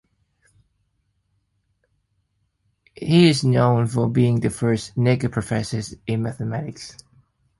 [2.95, 6.97] He is known for being the first Nigerian professor in Mathematics.